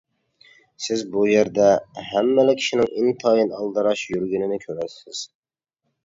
سىز 0.83 1.01
بۇ 1.15 1.25
يەردە 1.31 1.67
ھەممىلا 2.11 2.55
كىشىنىڭ 2.61 2.89
ئىنتايىن 3.01 3.53
ئالدىراش 3.57 4.01
يۈرگىنىنى 4.13 4.59
كۆرىسىز. 4.65 5.21